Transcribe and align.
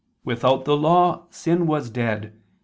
"Without 0.25 0.65
the 0.65 0.75
law 0.75 1.27
sin 1.29 1.67
was 1.67 1.91
dead. 1.91 2.33